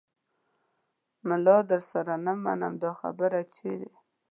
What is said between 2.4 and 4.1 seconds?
منمه دا خبره چیرې